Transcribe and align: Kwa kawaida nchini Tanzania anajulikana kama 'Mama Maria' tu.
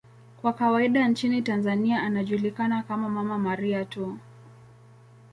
Kwa 0.41 0.53
kawaida 0.53 1.07
nchini 1.07 1.41
Tanzania 1.41 2.01
anajulikana 2.03 2.83
kama 2.83 3.09
'Mama 3.09 3.37
Maria' 3.37 3.85
tu. 3.85 4.17